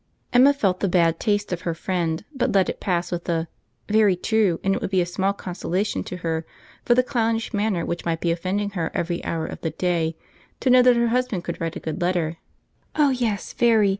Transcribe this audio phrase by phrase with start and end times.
[0.33, 3.47] Emma felt the bad taste of her friend, but let it pass with a
[3.87, 6.43] "very true; and it would be a small consolation to her,
[6.83, 10.17] for the clownish manner which might be offending her every hour of the day,
[10.59, 12.37] to know that her husband could write a good letter."
[12.95, 13.11] "Oh!
[13.11, 13.89] yes, very.